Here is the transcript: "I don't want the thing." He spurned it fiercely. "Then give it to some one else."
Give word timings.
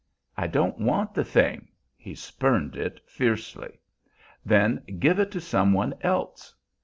"I 0.35 0.47
don't 0.47 0.79
want 0.79 1.13
the 1.13 1.23
thing." 1.23 1.67
He 1.95 2.15
spurned 2.15 2.75
it 2.75 2.99
fiercely. 3.05 3.77
"Then 4.43 4.81
give 4.97 5.19
it 5.19 5.29
to 5.33 5.39
some 5.39 5.73
one 5.73 5.93
else." 6.01 6.55